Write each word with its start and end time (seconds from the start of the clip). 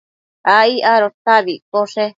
ai 0.57 0.73
adota 0.93 1.29
abi 1.37 1.53
iccoshe 1.57 2.03